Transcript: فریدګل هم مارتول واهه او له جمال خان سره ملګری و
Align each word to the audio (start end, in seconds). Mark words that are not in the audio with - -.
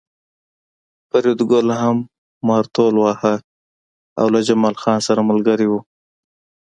فریدګل 1.09 1.67
هم 1.81 1.97
مارتول 2.47 2.93
واهه 2.99 3.35
او 4.19 4.25
له 4.33 4.39
جمال 4.47 4.75
خان 4.81 4.99
سره 5.07 5.21
ملګری 5.29 5.67
و 5.69 5.73